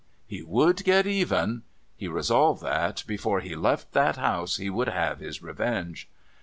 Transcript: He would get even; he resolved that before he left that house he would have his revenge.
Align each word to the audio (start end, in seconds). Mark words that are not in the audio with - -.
He 0.25 0.41
would 0.41 0.83
get 0.83 1.05
even; 1.05 1.61
he 1.95 2.07
resolved 2.07 2.63
that 2.63 3.03
before 3.05 3.39
he 3.39 3.55
left 3.55 3.91
that 3.91 4.15
house 4.17 4.55
he 4.57 4.67
would 4.67 4.89
have 4.89 5.19
his 5.19 5.43
revenge. 5.43 6.09